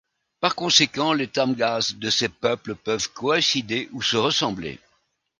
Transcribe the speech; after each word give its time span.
Par 0.39 0.55
conséquent, 0.55 1.13
les 1.13 1.27
tamgas 1.27 1.93
de 1.95 2.09
ces 2.09 2.27
peuples 2.27 2.73
peuvent 2.73 3.13
coïncider 3.13 3.87
ou 3.91 4.01
se 4.01 4.17
ressembler. 4.17 4.79